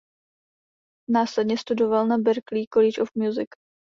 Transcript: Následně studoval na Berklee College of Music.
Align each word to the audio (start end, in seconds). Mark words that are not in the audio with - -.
Následně 1.09 1.57
studoval 1.57 2.07
na 2.07 2.17
Berklee 2.17 2.65
College 2.73 3.01
of 3.01 3.09
Music. 3.15 3.47